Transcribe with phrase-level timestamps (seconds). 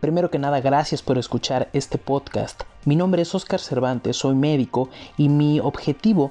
[0.00, 2.62] Primero que nada, gracias por escuchar este podcast.
[2.84, 6.30] Mi nombre es Oscar Cervantes, soy médico y mi objetivo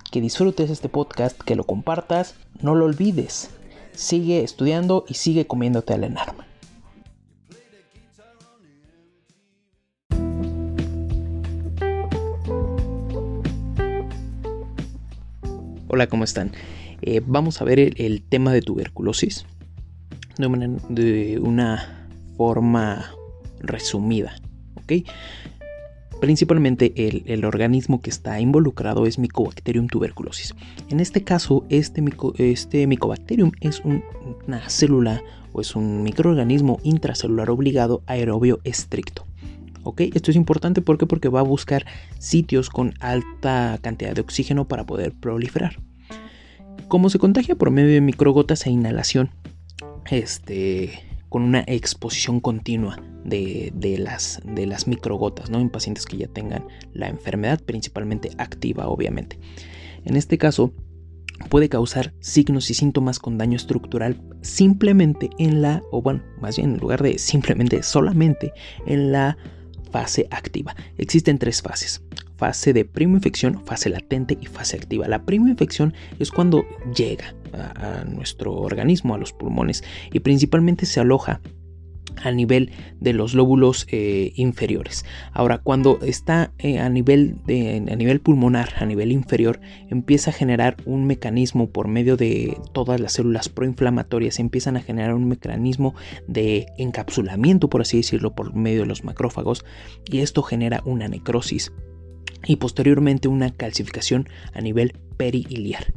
[0.11, 3.49] que disfrutes este podcast, que lo compartas, no lo olvides.
[3.93, 6.45] Sigue estudiando y sigue comiéndote al enarma.
[15.87, 16.51] Hola, ¿cómo están?
[17.01, 19.45] Eh, vamos a ver el, tema de tuberculosis
[20.37, 23.11] de una, de una forma
[23.59, 24.35] resumida.
[24.75, 25.07] ¿ok?
[26.21, 26.93] Principalmente
[27.25, 30.53] el, organismo que está involucrado es Mycobacterium tuberculosis.
[30.89, 32.03] En este caso, este,
[32.37, 39.25] este Mycobacterium es una célula o es un microorganismo intracelular obligado aerobio estricto.
[39.81, 40.01] ¿Ok?
[40.13, 41.87] Esto es importante porque, porque va a buscar
[42.19, 45.79] sitios con alta cantidad de oxígeno para poder proliferar.
[46.87, 49.31] Como se contagia por medio de microgotas e inhalación,
[50.11, 50.99] este,
[51.29, 55.59] con una exposición continua de, las, de las microgotas, ¿no?
[55.59, 59.39] En pacientes que ya tengan la enfermedad, principalmente activa, obviamente.
[60.05, 60.73] En este caso,
[61.49, 66.71] puede causar signos y síntomas con daño estructural simplemente en la, o bueno, más bien
[66.71, 68.53] en lugar de simplemente, solamente
[68.85, 69.37] en la
[69.91, 70.75] fase activa.
[70.97, 72.01] Existen tres fases.
[72.37, 75.07] Fase de prima infección, fase latente y fase activa.
[75.07, 76.65] La prima infección es cuando
[76.95, 81.39] llega a, nuestro organismo, a los pulmones, y principalmente se aloja
[82.23, 85.05] a nivel de los lóbulos eh, inferiores.
[85.31, 90.33] Ahora, cuando está eh, a, nivel de, a nivel pulmonar, a nivel inferior, empieza a
[90.33, 95.95] generar un mecanismo por medio de todas las células proinflamatorias, empiezan a generar un mecanismo
[96.27, 99.65] de encapsulamiento, por así decirlo, por medio de los macrófagos,
[100.09, 101.71] y esto genera una necrosis
[102.45, 105.93] y posteriormente una calcificación a nivel perihiliar.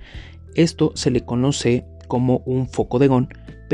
[0.54, 3.08] Esto se le conoce como un foco de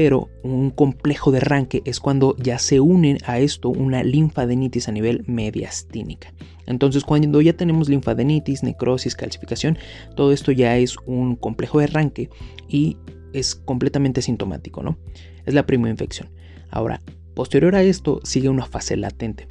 [0.03, 4.93] pero un complejo de arranque es cuando ya se unen a esto una linfadenitis a
[4.93, 6.33] nivel mediastínica.
[6.65, 9.77] Entonces, cuando ya tenemos linfadenitis, necrosis, calcificación,
[10.16, 12.31] todo esto ya es un complejo de arranque
[12.66, 12.97] y
[13.34, 14.97] es completamente sintomático, ¿no?
[15.44, 16.31] Es la primera infección.
[16.71, 17.03] Ahora,
[17.35, 19.49] posterior a esto sigue una fase latente.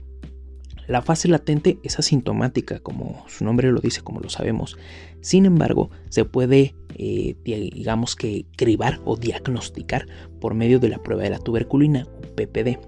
[0.89, 4.75] La fase latente es asintomática, como su nombre lo dice, como lo sabemos.
[5.21, 10.07] Sin embargo, se puede, eh, digamos que, cribar o diagnosticar
[10.41, 12.79] por medio de la prueba de la tuberculina, PPD,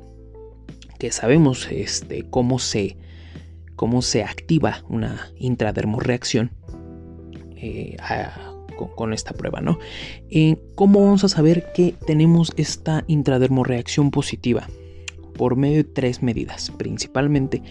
[0.98, 2.98] que sabemos este, cómo, se,
[3.76, 6.50] cómo se activa una intradermorreacción
[7.56, 7.98] eh,
[8.96, 9.78] con, esta prueba, ¿no?
[10.32, 14.68] Eh, ¿Cómo vamos a saber que tenemos esta intradermorreacción positiva?
[15.34, 17.62] Por medio de tres medidas, principalmente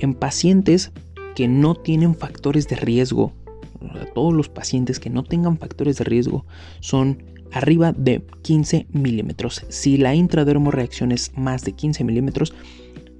[0.00, 0.92] en pacientes
[1.34, 3.32] que no tienen factores de riesgo.
[4.14, 6.44] Todos los pacientes que no tengan factores de riesgo
[6.80, 7.22] son
[7.52, 9.64] arriba de 15 milímetros.
[9.68, 12.54] Si la intradermorreacción es más de 15 milímetros,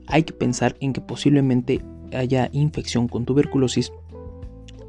[0.06, 1.82] hay que pensar en que posiblemente
[2.12, 3.92] haya infección con tuberculosis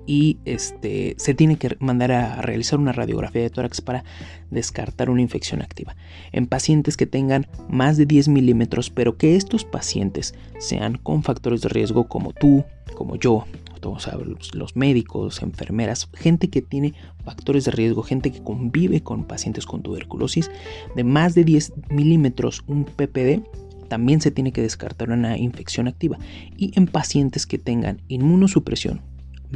[0.06, 4.04] y este, se tiene que mandar a realizar una radiografía de tórax para
[4.52, 5.96] descartar una infección activa.
[6.32, 11.62] En pacientes que tengan más de 10 milímetros, pero que estos pacientes sean con factores
[11.62, 12.64] de riesgo como tú,
[12.96, 13.46] como yo,
[13.84, 14.08] todos
[14.54, 16.94] los médicos, enfermeras, gente que tiene
[17.26, 20.50] factores de riesgo, gente que convive con pacientes con tuberculosis,
[20.96, 23.44] de más de 10 milímetros, un PPD,
[23.90, 26.18] también se tiene que descartar una infección activa.
[26.58, 29.02] Y en pacientes que tengan inmunosupresión,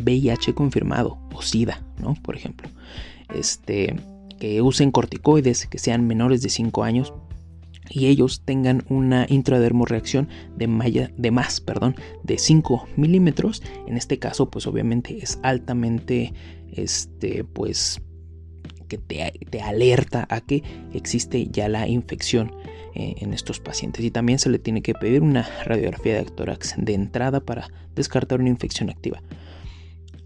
[0.03, 2.15] VIH confirmado o SIDA, ¿no?
[2.21, 2.69] Por ejemplo,
[3.33, 3.95] este,
[4.39, 7.13] que usen corticoides, que sean menores de 5 años
[7.89, 13.63] y ellos tengan una intradermorreacción de, de más perdón, de 5 milímetros.
[13.87, 16.33] En este caso, pues obviamente es altamente,
[16.73, 18.01] este, pues
[18.87, 22.53] que te, alerta a que existe ya la infección
[22.95, 24.03] eh, en estos pacientes.
[24.03, 28.39] Y también se le tiene que pedir una radiografía de tórax de entrada para descartar
[28.39, 29.21] una infección activa.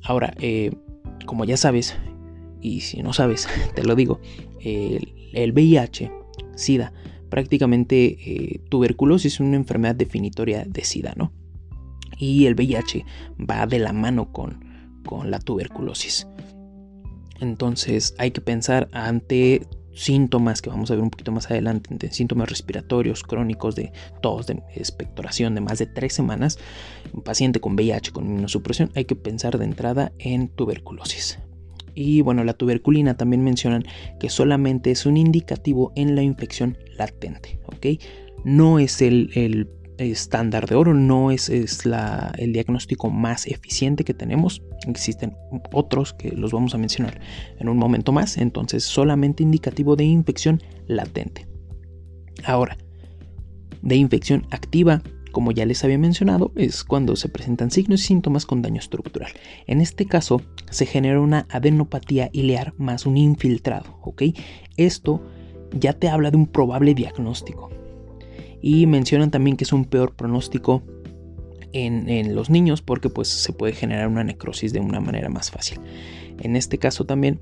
[0.03, 0.71] Ahora, eh,
[1.25, 1.97] como ya sabes,
[2.61, 4.19] y si no sabes, te lo digo,
[4.59, 6.11] el, VIH,
[6.55, 6.93] SIDA,
[7.29, 11.31] prácticamente eh, tuberculosis es una enfermedad definitoria de SIDA, ¿no?
[12.17, 13.05] Y el VIH
[13.39, 14.63] va de la mano con,
[15.05, 16.27] con la tuberculosis.
[17.39, 22.49] Entonces hay que pensar ante síntomas que vamos a ver un poquito más adelante, síntomas
[22.49, 23.91] respiratorios crónicos de
[24.21, 26.59] tos, de expectoración de más de tres semanas,
[27.13, 31.39] un paciente con VIH con inmunosupresión, hay que pensar de entrada en tuberculosis.
[31.93, 33.83] Y bueno, la tuberculina también mencionan
[34.19, 38.01] que solamente es un indicativo en la infección latente, ¿ok?
[38.45, 39.67] No es el, el
[40.03, 44.61] estándar de oro, no es, es la, el diagnóstico más eficiente que tenemos.
[44.87, 45.35] Existen
[45.73, 47.19] otros que los vamos a mencionar
[47.59, 51.47] en un momento más, entonces solamente indicativo de infección latente.
[52.43, 52.77] Ahora,
[53.81, 55.01] de infección activa,
[55.31, 59.31] como ya les había mencionado, es cuando se presentan signos y síntomas con daño estructural.
[59.67, 64.23] En este caso, se genera una adenopatía ilear más un infiltrado, ¿ok?
[64.77, 65.21] Esto
[65.73, 67.69] ya te habla de un probable diagnóstico
[68.61, 70.83] y mencionan también que es un peor pronóstico
[71.73, 75.79] en, los niños porque pues se puede generar una necrosis de una manera más fácil.
[76.39, 77.39] En este caso también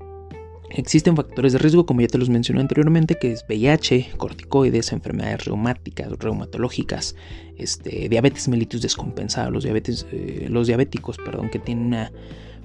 [0.70, 5.44] existen factores de riesgo como ya te los mencioné anteriormente que es VIH, corticoides, enfermedades
[5.44, 7.16] reumáticas, reumatológicas,
[7.58, 12.12] este, diabetes mellitus descompensada, los, diabetes, eh, los diabéticos perdón, que tienen una,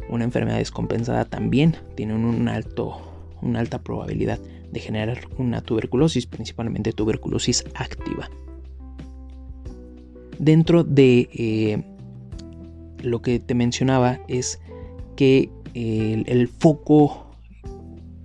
[0.10, 3.02] una enfermedad descompensada también tienen alto,
[3.42, 4.40] una alta probabilidad
[4.72, 8.30] de generar una tuberculosis, principalmente tuberculosis activa.
[10.40, 11.84] Dentro de eh,
[13.02, 14.60] lo que te mencionaba es
[15.16, 17.26] que el, foco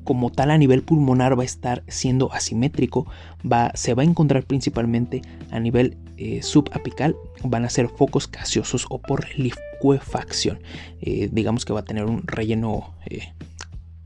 [0.05, 3.07] como tal a nivel pulmonar va a estar siendo asimétrico,
[3.41, 8.87] va, se va a encontrar principalmente a nivel eh, subapical, van a ser focos gaseosos
[8.91, 10.59] o por liquefacción.
[11.01, 12.95] Eh, digamos que va a tener un relleno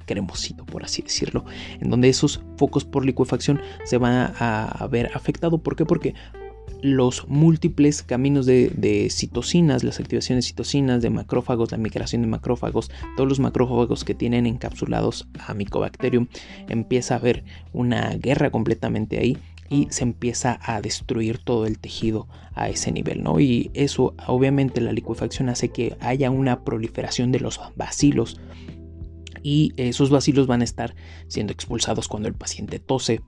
[0.04, 1.44] cremosito, por así decirlo,
[1.80, 5.60] en donde esos focos por liquefacción se van a, ver afectados.
[5.60, 5.84] ¿Por qué?
[5.84, 6.14] Porque
[6.82, 12.90] los múltiples caminos de, citocinas, las activaciones de citocinas, de macrófagos, la migración de macrófagos,
[13.16, 16.26] todos los macrófagos que tienen encapsulados a Mycobacterium,
[16.68, 19.38] empieza a haber una guerra completamente ahí
[19.70, 23.40] y se empieza a destruir todo el tejido a ese nivel, ¿no?
[23.40, 28.40] Y eso, obviamente, la liquefacción hace que haya una proliferación de los bacilos
[29.44, 30.96] y esos bacilos van a estar
[31.28, 33.20] siendo expulsados cuando el paciente tose.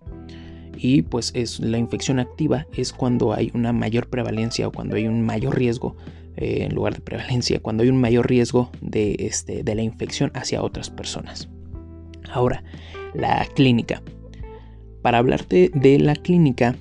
[0.76, 5.06] Y pues es la infección activa es cuando hay una mayor prevalencia o cuando hay
[5.06, 5.96] un mayor riesgo
[6.36, 10.32] eh, en lugar de prevalencia, cuando hay un mayor riesgo de, este, de la infección
[10.34, 11.48] hacia otras personas.
[12.30, 12.64] Ahora,
[13.14, 14.02] la clínica.
[15.02, 16.76] Para hablarte de la clínica,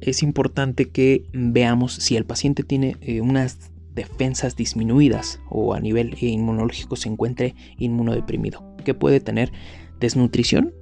[0.00, 6.16] es importante que veamos si el paciente tiene eh, unas defensas disminuidas o a nivel
[6.20, 9.52] inmunológico se encuentre inmunodeprimido que puede tener
[10.00, 10.72] desnutrición,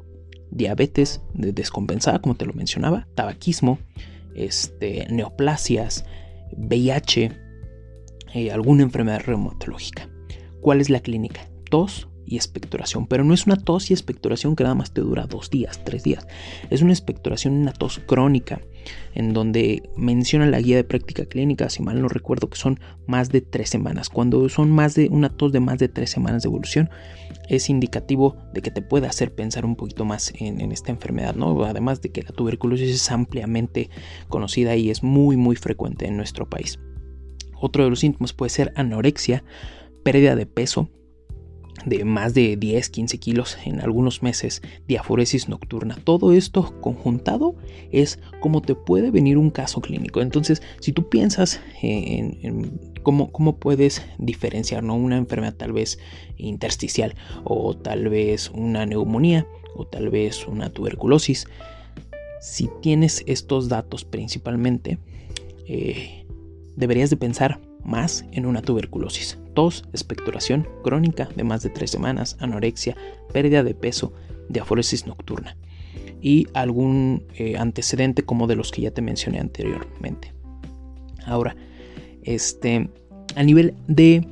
[0.51, 3.79] diabetes descompensada, como te lo mencionaba, tabaquismo,
[4.35, 6.05] este, neoplasias,
[6.57, 7.33] VIH,
[8.35, 10.09] eh, alguna enfermedad reumatológica.
[10.61, 11.49] ¿Cuál es la clínica?
[11.71, 15.27] Tos, y expectoración, pero no es una tos y expectoración que nada más te dura
[15.27, 16.27] dos días, tres días.
[16.71, 18.61] Es una expectoración, una tos crónica,
[19.15, 23.31] en donde menciona la guía de práctica clínica, si mal no recuerdo, que son más
[23.31, 24.09] de tres semanas.
[24.09, 26.91] Cuando son más de una tos de más de tres semanas de evolución,
[27.49, 31.35] es indicativo de que te puede hacer pensar un poquito más en, en esta enfermedad,
[31.35, 31.65] ¿no?
[31.65, 33.91] Además de que la tuberculosis es ampliamente
[34.29, 36.79] conocida y es muy, muy frecuente en nuestro país.
[37.61, 39.45] Otro de los síntomas puede ser anorexia,
[40.03, 40.91] pérdida de peso,
[41.87, 45.97] de más de 10, 15 kilos en algunos meses, diaforesis nocturna.
[46.03, 47.55] Todo esto conjuntado
[47.93, 50.21] es como te puede venir un caso clínico.
[50.21, 54.97] Entonces, si tú piensas en, cómo, cómo, puedes diferenciar ¿no?
[54.97, 55.99] una enfermedad tal vez
[56.37, 57.15] intersticial
[57.45, 61.47] o tal vez una neumonía o tal vez una tuberculosis,
[62.41, 64.99] si tienes estos datos principalmente,
[65.69, 66.27] eh,
[66.75, 69.39] deberías de pensar más en una tuberculosis.
[69.57, 72.95] Tos, expectoración crónica de más de tres semanas, anorexia,
[73.33, 74.13] pérdida de peso,
[74.51, 75.57] diaforesis nocturna
[76.21, 80.35] y algún eh, antecedente como de los que ya te mencioné anteriormente.
[81.25, 81.57] Ahora,
[82.23, 82.91] este,
[83.35, 84.29] a nivel de,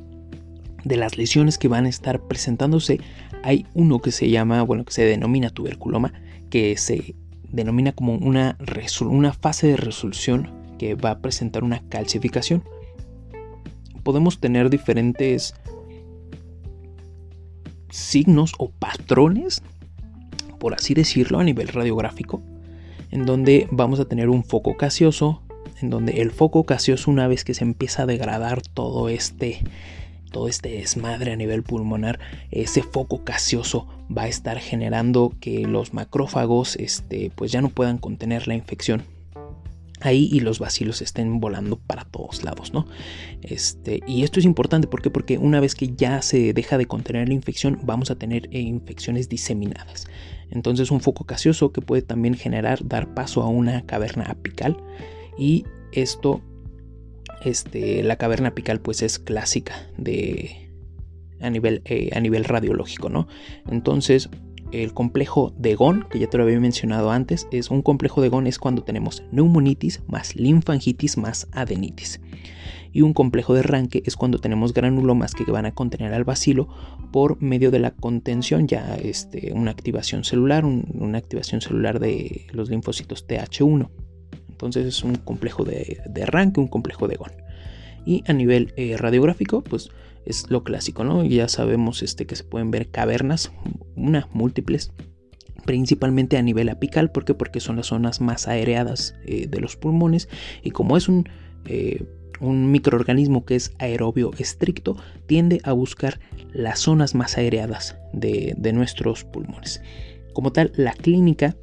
[0.83, 2.99] de las lesiones que van a estar presentándose,
[3.41, 6.13] hay uno que se llama, bueno, que se denomina tuberculoma,
[6.51, 7.15] que se
[7.49, 8.59] denomina como una,
[9.01, 12.63] una fase de resolución que va a presentar una calcificación
[14.05, 15.55] podemos tener diferentes
[17.89, 19.63] signos o patrones,
[20.59, 22.41] por así decirlo, a nivel radiográfico,
[23.09, 25.41] en donde vamos a tener un foco gaseoso,
[25.81, 29.59] en donde el foco gaseoso una vez que se empieza a degradar todo este
[30.31, 32.19] todo este desmadre a nivel pulmonar,
[32.51, 37.97] ese foco gaseoso va a estar generando que los macrófagos este, pues ya no puedan
[37.97, 39.03] contener la infección
[40.05, 42.87] ahí y los vacilos estén volando para todos lados, ¿no?
[43.41, 47.27] Este, y esto es importante ¿por porque una vez que ya se deja de contener
[47.27, 50.07] la infección, vamos a tener eh, infecciones diseminadas.
[50.49, 54.77] Entonces un foco gaseoso que puede también generar, dar paso a una caverna apical
[55.37, 56.41] y esto,
[57.43, 60.69] este, la caverna apical pues es clásica de
[61.41, 63.27] a nivel, eh, a nivel radiológico, ¿no?
[63.69, 64.29] Entonces
[64.83, 68.29] el complejo de Gon, que ya te lo había mencionado antes, es un complejo de
[68.29, 72.21] Gon es cuando tenemos neumonitis más linfangitis más adenitis.
[72.91, 76.69] Y un complejo de Ranke es cuando tenemos granulomas que van a contener al bacilo
[77.11, 82.69] por medio de la contención, ya este, una activación celular, una activación celular de los
[82.69, 83.89] linfocitos TH1.
[84.49, 87.31] Entonces es un complejo de, de un complejo de Gon.
[88.05, 89.89] Y a nivel eh, radiográfico, pues
[90.25, 91.23] es lo clásico, ¿no?
[91.23, 93.51] Ya sabemos este, que se pueden ver cavernas,
[93.95, 94.91] una, múltiples,
[95.65, 97.33] principalmente a nivel apical, ¿por qué?
[97.33, 100.29] Porque son las zonas más aereadas eh, de los pulmones
[100.63, 101.27] y como es un,
[101.65, 102.03] eh,
[102.39, 106.19] un microorganismo que es aerobio estricto, tiende a buscar
[106.53, 109.81] las zonas más aereadas de, de nuestros pulmones.
[110.33, 111.55] Como tal, la clínica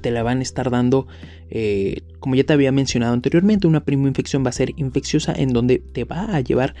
[0.00, 1.06] te la van a estar dando,
[1.50, 5.78] eh, como ya te había mencionado anteriormente, una infección va a ser infecciosa en donde
[5.78, 6.74] te va a llevar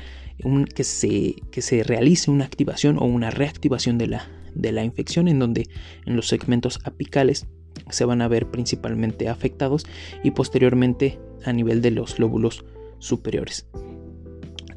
[0.74, 5.28] que, se, que se realice una activación o una reactivación de la, de la infección
[5.28, 5.68] en donde
[6.06, 7.46] en los segmentos apicales
[7.90, 9.86] se van a ver principalmente afectados
[10.22, 12.64] y posteriormente a nivel de los lóbulos
[12.98, 13.66] superiores.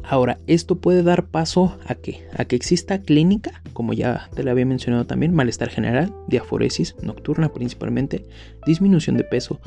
[0.08, 4.52] Ahora, esto puede dar paso a que, a que exista clínica, como ya te lo
[4.52, 8.26] había mencionado también, malestar general, diaforesis nocturna principalmente,
[8.68, 9.60] disminución de peso,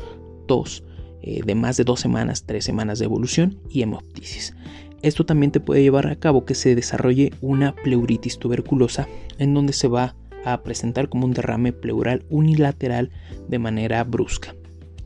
[0.46, 0.84] tos
[1.22, 4.54] eh, de más de dos semanas, tres semanas de evolución y hemoptisis.
[5.02, 9.06] Esto también te puede llevar a cabo que se desarrolle una pleuritis tuberculosa
[9.38, 13.10] en donde se va a presentar como un derrame pleural unilateral
[13.48, 14.54] de manera brusca.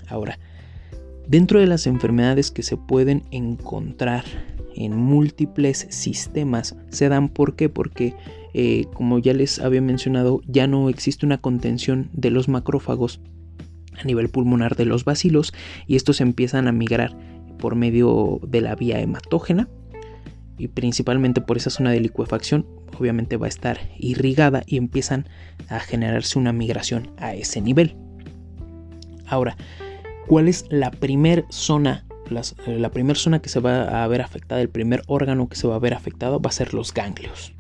[0.09, 0.39] Ahora,
[1.27, 4.25] dentro de las enfermedades que se pueden encontrar
[4.75, 7.69] en múltiples sistemas se dan ¿por qué?
[7.69, 8.15] Porque
[8.55, 13.21] eh, como ya les había mencionado ya no existe una contención de los macrófagos
[13.99, 15.53] a nivel pulmonar de los bacilos
[15.87, 17.15] y estos empiezan a migrar
[17.59, 19.69] por medio de la vía hematógena
[20.63, 25.27] y principalmente por esa zona de licuefacción obviamente va a estar irrigada y empiezan
[25.69, 27.97] a generarse una migración a ese nivel.
[29.27, 29.57] Ahora,
[30.29, 34.61] ¿cuál es la primer zona eh, la primera zona que se va a ver afectada,
[34.61, 37.53] el primer órgano que se va a ver afectado va a ser los ganglios.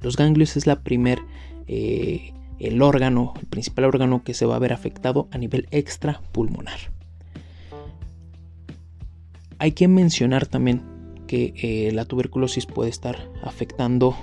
[0.00, 1.18] Los ganglios es la primer,
[1.66, 6.78] eh, el órgano, el principal órgano que se va a ver afectado a nivel extrapulmonar.
[9.58, 10.97] Hay que mencionar también
[11.28, 14.16] que eh, la tuberculosis puede estar afectando,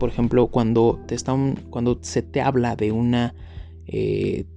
[0.00, 3.34] por ejemplo, cuando, te están, cuando se te habla de una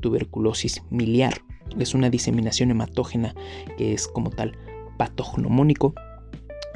[0.01, 1.35] tuberculosis miliar
[1.77, 3.35] es una diseminación hematógena
[3.77, 4.57] que es como tal
[4.97, 5.93] patognomónico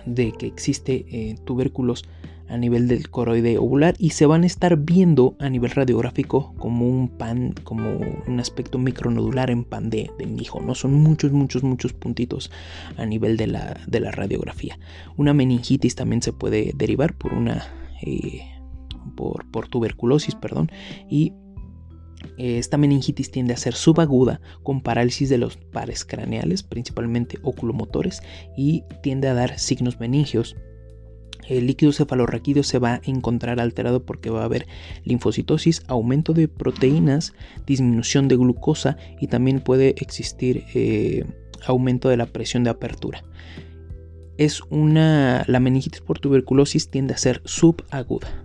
[0.06, 2.04] de que existe eh, tubérculos
[2.48, 6.88] a nivel del coroide ovular y se van a estar viendo a nivel radiográfico como
[6.88, 10.76] un pan, como un aspecto micronodular en pan de, de mijo, ¿no?
[10.76, 12.52] Son muchos, muchos, muchos puntitos
[12.98, 14.78] a nivel de la, de la radiografía.
[15.18, 17.68] Una meningitis también se puede derivar por una...
[18.02, 18.42] Eh,
[19.16, 20.72] por, por, tuberculosis, perdón,
[21.10, 21.34] y
[22.38, 28.24] esta meningitis tiende a ser subaguda con parálisis de los pares craneales, principalmente oculomotores,
[28.58, 30.56] y tiende a dar signos meningios
[31.48, 34.68] el líquido cefalorraquídeo se va a encontrar alterado porque va a haber
[35.04, 37.34] linfocitosis, aumento de proteínas,
[37.66, 41.26] disminución de glucosa y también puede existir eh,
[41.66, 43.24] aumento de la presión de apertura.
[44.38, 48.44] Es una, la meningitis por tuberculosis tiende a ser subaguda.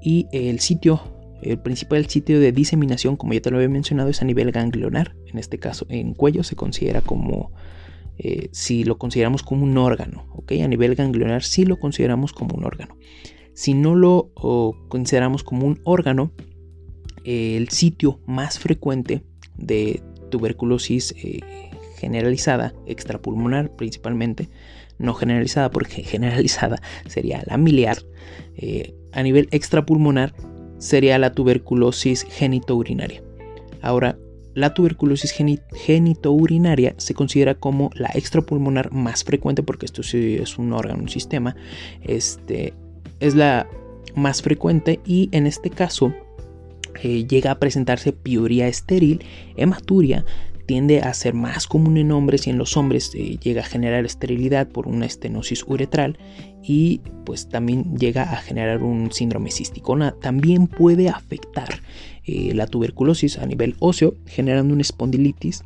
[0.00, 1.00] Y el sitio,
[1.42, 5.14] el principal sitio de diseminación, como ya te lo había mencionado, es a nivel ganglionar.
[5.26, 7.52] En este caso, en cuello se considera como
[8.18, 10.52] eh, si lo consideramos como un órgano, ¿ok?
[10.62, 12.96] A nivel ganglionar sí lo consideramos como un órgano.
[13.54, 14.30] Si no lo
[14.88, 16.32] consideramos como un órgano,
[17.24, 19.22] el sitio más frecuente
[19.56, 21.40] de tuberculosis eh,
[21.98, 24.48] generalizada, extrapulmonar principalmente,
[24.98, 27.98] no generalizada porque generalizada sería la miliar,
[28.56, 30.34] eh, a nivel extrapulmonar
[30.78, 33.22] sería la tuberculosis genitourinaria.
[33.82, 34.18] Ahora,
[34.58, 41.02] la tuberculosis genitourinaria se considera como la extrapulmonar más frecuente porque esto es un órgano,
[41.02, 41.54] un sistema.
[42.02, 42.74] Este,
[43.20, 43.68] es la
[44.16, 46.12] más frecuente y en este caso
[47.02, 49.24] eh, llega a presentarse piuria estéril,
[49.56, 50.24] hematuria,
[50.66, 54.04] tiende a ser más común en hombres y en los hombres eh, llega a generar
[54.04, 56.18] esterilidad por una estenosis uretral
[56.62, 59.96] y pues también llega a generar un síndrome cístico.
[60.20, 61.80] También puede afectar
[62.28, 65.64] eh, la tuberculosis a nivel óseo generando una espondilitis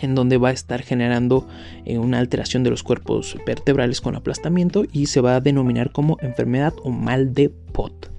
[0.00, 1.46] en donde va a estar generando
[1.84, 6.16] eh, una alteración de los cuerpos vertebrales con aplastamiento y se va a denominar como
[6.22, 8.10] enfermedad o mal de Pot.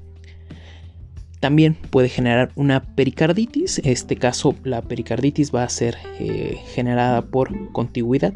[1.40, 3.80] También puede generar una pericarditis.
[3.80, 8.34] En este caso, la pericarditis va a ser eh, generada por contigüidad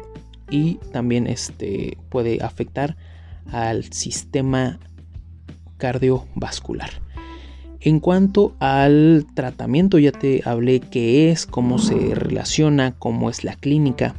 [0.50, 2.96] y también este, puede afectar
[3.50, 4.80] al sistema
[5.78, 6.90] cardiovascular.
[7.88, 13.56] En cuanto al tratamiento, ya te hablé qué es, cómo se relaciona, cómo es la
[13.56, 14.14] clínica,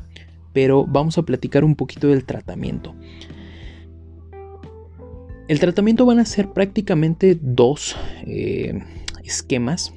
[0.53, 2.95] pero vamos a platicar un poquito del tratamiento.
[5.47, 8.81] El tratamiento van a ser prácticamente dos eh,
[9.23, 9.93] esquemas.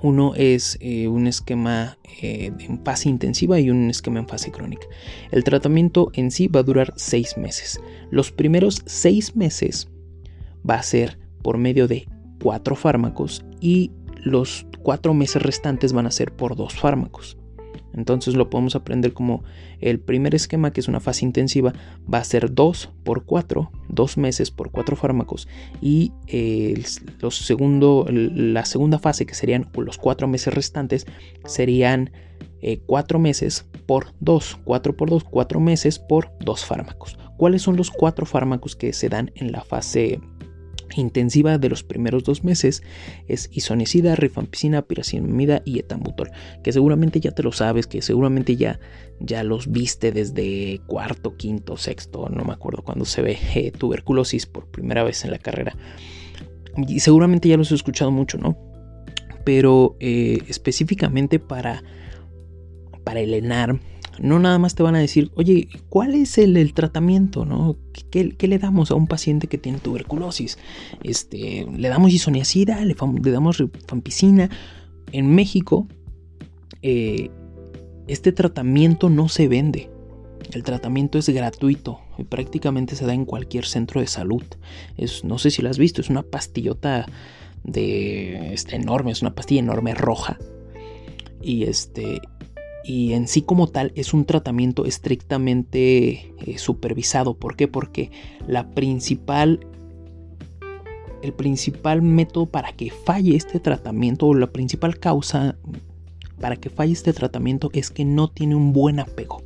[0.00, 4.86] Uno es eh, un esquema eh, en fase intensiva y un esquema en fase crónica.
[5.30, 7.78] El tratamiento en sí va a durar seis meses.
[8.10, 9.90] Los primeros seis meses
[10.66, 12.08] va a ser por medio de
[12.42, 17.36] cuatro fármacos y los cuatro meses restantes van a ser por dos fármacos.
[17.92, 19.42] Entonces lo podemos aprender como
[19.80, 21.72] el primer esquema, que es una fase intensiva,
[22.12, 25.48] va a ser 2 por 4, 2 meses por 4 fármacos.
[25.80, 26.12] Y
[27.20, 31.06] los segundo, la segunda fase, que serían los 4 meses restantes,
[31.44, 32.12] serían
[32.86, 37.18] 4 eh, meses por 2, 4 por 2, 4 meses por 2 fármacos.
[37.36, 40.20] ¿Cuáles son los 4 fármacos que se dan en la fase
[40.96, 42.82] intensiva de los primeros dos meses
[43.28, 46.30] es isonicida, rifampicina, piracinamida y etambutol,
[46.62, 48.80] que seguramente ya te lo sabes, que seguramente ya,
[49.20, 54.46] ya los viste desde cuarto, quinto, sexto, no me acuerdo cuando se ve eh, tuberculosis
[54.46, 55.76] por primera vez en la carrera.
[56.88, 58.56] Y seguramente ya los he escuchado mucho, ¿no?
[59.44, 61.82] Pero eh, específicamente para,
[63.04, 63.80] para el ENAR,
[64.20, 67.76] no nada más te van a decir, oye, ¿cuál es el, tratamiento?
[68.10, 70.58] ¿Qué, le damos a un paciente que tiene tuberculosis?
[71.02, 72.84] Este, ¿Le damos isoniazida?
[72.84, 72.94] ¿Le,
[73.32, 74.50] damos rifampicina?
[75.12, 75.88] En México,
[76.82, 77.30] eh,
[78.08, 79.90] este tratamiento no se vende.
[80.52, 84.42] El tratamiento es gratuito y prácticamente se da en cualquier centro de salud.
[85.24, 87.06] No sé si lo has visto, es una pastillota
[87.64, 90.38] de este, enorme, es una pastilla enorme roja.
[91.40, 92.20] Y este
[92.84, 97.34] y en sí como tal es un tratamiento estrictamente eh, supervisado.
[97.34, 97.68] ¿Por qué?
[97.68, 98.10] Porque
[98.46, 99.66] la principal
[101.22, 105.56] el principal método para que falle este tratamiento o la principal causa
[106.40, 109.42] para que falle este tratamiento es que no tiene un buen apego.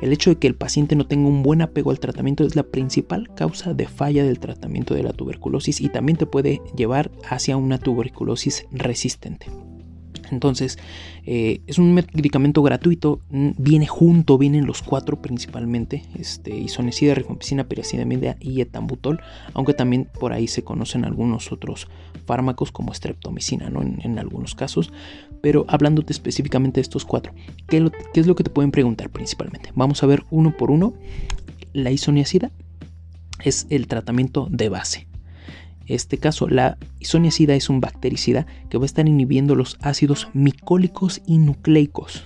[0.00, 2.62] El hecho de que el paciente no tenga un buen apego al tratamiento es la
[2.62, 7.56] principal causa de falla del tratamiento de la tuberculosis y también te puede llevar hacia
[7.56, 9.46] una tuberculosis resistente.
[10.30, 10.78] Entonces,
[11.24, 18.36] eh, es un medicamento gratuito, viene junto, vienen los cuatro principalmente, este, isonicida, rifampicina, piracinamida
[18.40, 19.20] y etambutol,
[19.52, 21.88] aunque también por ahí se conocen algunos otros
[22.26, 23.82] fármacos como streptomicina, ¿no?
[23.82, 24.92] En, algunos casos,
[25.40, 27.34] pero hablándote específicamente de estos cuatro,
[27.66, 29.70] ¿qué, ¿qué es lo que te pueden preguntar principalmente?
[29.74, 30.94] Vamos a ver uno por uno.
[31.72, 32.52] La isoniazida
[33.42, 35.08] es el tratamiento de base
[35.86, 41.20] este caso, la isoniazida es un bactericida que va a estar inhibiendo los ácidos micólicos
[41.26, 42.24] y nucleicos.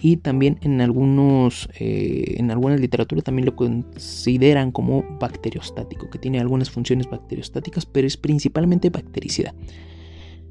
[0.00, 6.40] Y también en, algunos, eh, en alguna literatura también lo consideran como bacteriostático, que tiene
[6.40, 9.54] algunas funciones bacteriostáticas, pero es principalmente bactericida.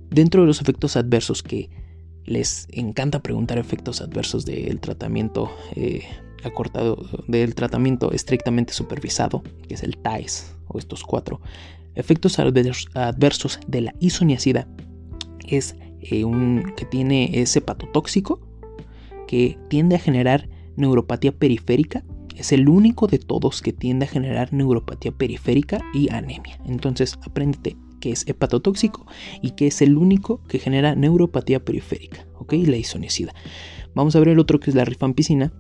[0.10, 1.70] Dentro de los efectos adversos que
[2.24, 6.04] les encanta preguntar efectos adversos del tratamiento eh,
[6.44, 11.42] acortado del tratamiento estrictamente supervisado, que es el TAES o estos cuatro.
[11.96, 14.68] Efectos adversos de la isoniacida
[15.46, 18.40] es eh, un que tiene ese hepatotóxico
[19.28, 22.04] que tiende a generar neuropatía periférica.
[22.36, 26.60] Es el único de todos que tiende a generar neuropatía periférica y anemia.
[26.66, 29.06] Entonces, apréndete que es hepatotóxico
[29.42, 32.54] y que es el único que genera neuropatía periférica, ¿ok?
[32.66, 33.34] La isoniacida.
[33.94, 35.54] Vamos a ver el otro que es la rifampicina,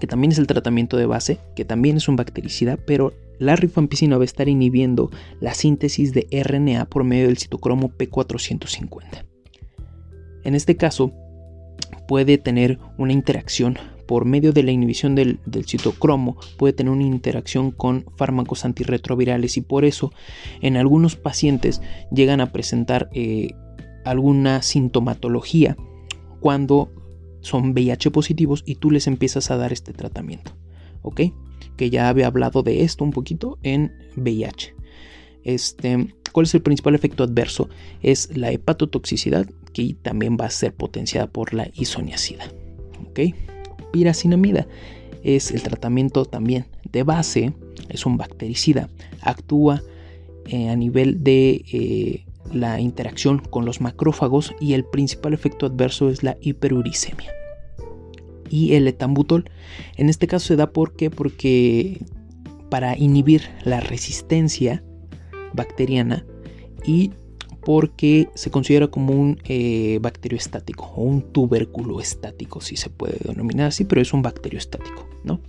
[0.00, 4.16] que también es el tratamiento de base, que también es un bactericida, pero la rifampicina
[4.16, 5.10] va a estar inhibiendo
[5.40, 9.24] la síntesis de RNA por medio del citocromo P450.
[10.44, 11.12] En este caso,
[12.06, 17.70] puede tener una interacción por medio de la inhibición del, citocromo, puede tener una interacción
[17.70, 20.12] con fármacos antirretrovirales y por eso
[20.62, 23.50] en algunos pacientes llegan a presentar eh,
[24.06, 25.76] alguna sintomatología
[26.40, 26.90] cuando
[27.40, 30.52] son VIH positivos y tú les empiezas a dar este tratamiento.
[31.02, 31.20] ¿Ok?
[31.76, 34.74] Que ya había hablado de esto un poquito en VIH.
[35.44, 37.68] Este, ¿Cuál es el principal efecto adverso?
[38.02, 42.44] Es la hepatotoxicidad, que también va a ser potenciada por la isoniacida.
[43.08, 43.20] ¿Ok?
[43.92, 44.66] Piracinamida
[45.22, 47.52] es el tratamiento también de base,
[47.88, 48.88] es un bactericida,
[49.20, 49.82] actúa
[50.46, 56.10] eh, a nivel de eh, la interacción con los macrófagos y el principal efecto adverso
[56.10, 57.32] es la hiperuricemia.
[58.50, 59.50] Y el etambutol,
[59.96, 62.00] en este caso se da porque porque
[62.70, 64.82] para inhibir la resistencia
[65.52, 66.24] bacteriana
[66.84, 67.12] y
[67.64, 73.18] porque se considera como un eh, bacterio estático o un tubérculo estático, si se puede
[73.22, 75.40] denominar así, pero es un bacterio estático, ¿no?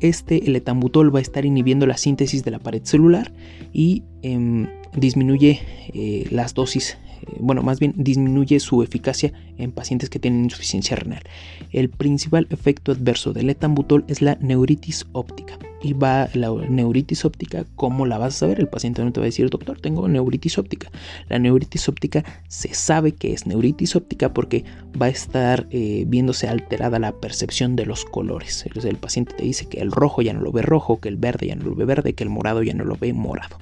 [0.00, 3.32] Este, el etambutol va a estar inhibiendo la síntesis de la pared celular
[3.72, 5.60] y em, disminuye
[5.92, 10.96] eh, las dosis, eh, bueno, más bien disminuye su eficacia en pacientes que tienen insuficiencia
[10.96, 11.22] renal.
[11.70, 15.58] El principal efecto adverso del etambutol es la neuritis óptica.
[15.82, 18.60] Y va la neuritis óptica, ¿cómo la vas a saber?
[18.60, 20.90] El paciente no te va a decir, doctor, tengo neuritis óptica.
[21.28, 24.64] La neuritis óptica se sabe que es neuritis óptica porque
[25.00, 28.66] va a estar eh, viéndose alterada la percepción de los colores.
[28.66, 31.46] el paciente te dice que el rojo ya no lo ve rojo, que el verde
[31.46, 33.56] ya no lo ve verde, que el morado ya no lo ve morado.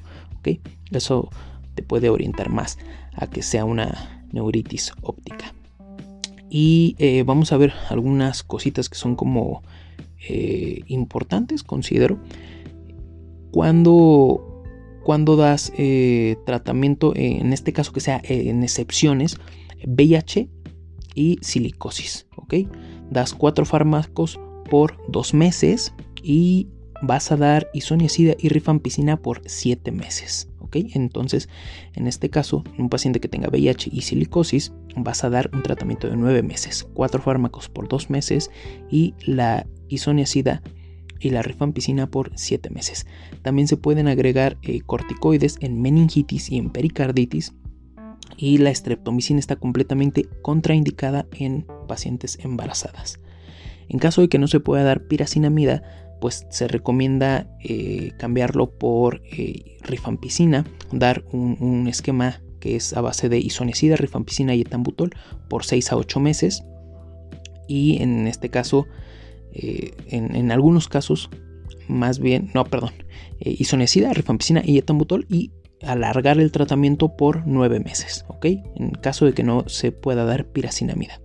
[0.90, 1.28] Eso
[1.74, 2.78] te puede orientar más
[3.14, 5.54] a que sea una neuritis óptica.
[6.50, 9.62] Y eh, vamos a ver algunas cositas que son como
[10.26, 12.18] eh, importantes, considero.
[13.50, 14.62] Cuando,
[15.04, 19.38] cuando das eh, tratamiento, en este caso que sea en excepciones,
[19.86, 20.50] VIH
[21.14, 22.54] y silicosis, ¿ok?
[23.10, 26.68] Das cuatro fármacos por dos meses y
[27.02, 30.48] vas a dar isoniazida y rifampicina por 7 meses.
[30.60, 30.76] ¿ok?
[30.94, 31.48] Entonces,
[31.94, 36.08] en este caso, un paciente que tenga VIH y silicosis, vas a dar un tratamiento
[36.08, 38.50] de 9 meses, 4 fármacos por 2 meses
[38.90, 40.62] y la isoniazida
[41.20, 43.06] y la rifampicina por 7 meses.
[43.42, 47.54] También se pueden agregar eh, corticoides en meningitis y en pericarditis.
[48.36, 53.18] Y la streptomicina está completamente contraindicada en pacientes embarazadas.
[53.88, 55.82] En caso de que no se pueda dar piracinamida,
[56.20, 63.28] pues se recomienda eh, cambiarlo por eh, rifampicina, dar un, esquema que es a base
[63.28, 65.14] de isoniazida, rifampicina y etambutol
[65.48, 66.64] por 6 a 8 meses.
[67.66, 68.86] Y en este caso,
[69.52, 71.30] eh, en, algunos casos,
[71.88, 72.92] más bien, no, perdón,
[73.40, 78.46] isoniazida, rifampicina y etambutol y alargar el tratamiento por 9 meses, ¿ok?
[78.76, 81.20] En caso de que no se pueda dar piracinamida.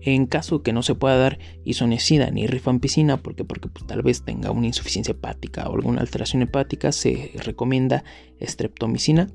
[0.00, 4.50] En caso que no se pueda dar isoniazida ni rifampicina, porque, porque tal vez tenga
[4.50, 8.04] una insuficiencia hepática o alguna alteración hepática, se recomienda
[8.40, 9.28] streptomicina,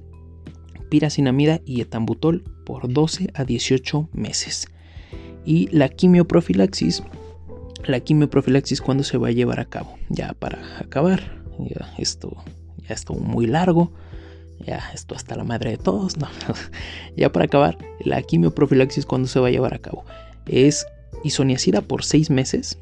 [0.90, 4.68] piracinamida y etambutol por 12 a 18 meses.
[5.46, 7.04] Y la quimioprofilaxis,
[7.86, 11.42] la quimioprofilaxis cuando se va a llevar a cabo, ya para acabar,
[11.98, 12.36] esto
[12.88, 13.92] ya estuvo muy largo,
[14.66, 16.16] ya esto hasta la madre de todos,
[17.18, 20.06] ya para acabar, la quimioprofilaxis cuando se va a llevar a cabo
[20.50, 20.88] es
[21.24, 22.78] isoniazida por 6 meses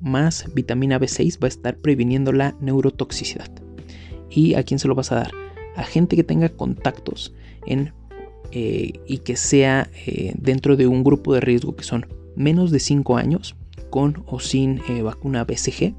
[0.00, 3.50] más vitamina B6 va a estar previniendo la neurotoxicidad.
[4.30, 5.30] ¿Y a quién se lo vas a dar?
[5.76, 7.32] A gente que tenga contactos
[7.66, 7.92] en,
[8.56, 12.78] eh, y que sea eh, dentro de un grupo de riesgo que son menos de
[12.78, 13.56] 5 años
[13.90, 15.92] con o sin eh, vacuna BCG,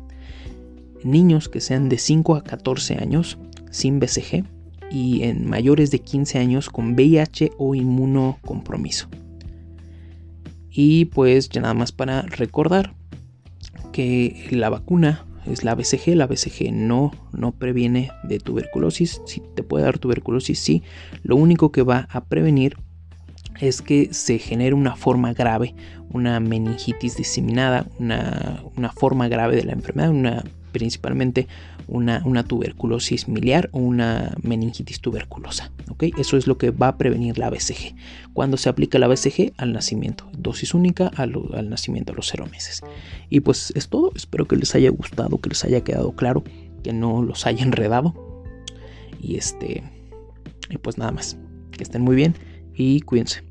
[1.04, 3.38] niños que sean de 5 a 14 años
[3.72, 4.46] sin BCG
[4.90, 9.10] y en mayores de 15 años con VIH o inmunocompromiso.
[10.72, 12.96] Y pues ya nada más para recordar
[13.92, 19.64] que la vacuna es la BCG, la BCG no, no previene de tuberculosis, si te
[19.64, 20.84] puede dar tuberculosis, sí,
[21.24, 22.78] lo único que va a prevenir
[23.60, 25.76] es que se genera una forma grave,
[26.10, 30.44] una meningitis diseminada, una, forma grave de la enfermedad, una,
[30.76, 31.48] principalmente
[31.88, 35.72] una, una, tuberculosis miliar o una meningitis tuberculosa.
[35.90, 36.12] ¿okay?
[36.18, 37.96] Eso es lo que va a prevenir la BCG.
[38.34, 42.46] Cuando se aplica la BCG al nacimiento, dosis única al, al nacimiento a los cero
[42.52, 42.82] meses.
[43.30, 46.44] Y pues es todo, espero que les haya gustado, que les haya quedado claro,
[46.84, 48.14] que no los haya enredado.
[49.22, 49.82] Y este,
[50.70, 51.38] y pues nada más,
[51.72, 52.36] que estén muy bien
[52.74, 53.44] y cuídense.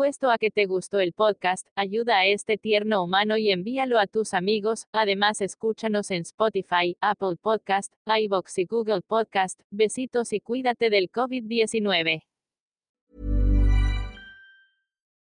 [0.00, 4.06] Apuesto a que te gustó el podcast, ayuda a este tierno humano y envíalo a
[4.06, 4.86] tus amigos.
[4.92, 9.60] Además, escúchanos en Spotify, Apple Podcast, iBox y Google Podcast.
[9.70, 12.22] Besitos y cuídate del COVID-19.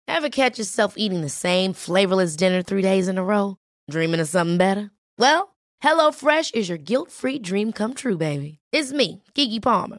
[0.07, 3.57] Ever catch yourself eating the same flavorless dinner three days in a row?
[3.91, 4.93] Dreaming of something better?
[5.19, 8.61] Well, HelloFresh is your guilt-free dream come true, baby.
[8.71, 9.99] It's me, Kiki Palmer.